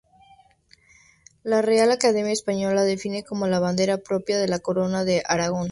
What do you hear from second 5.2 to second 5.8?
Aragón.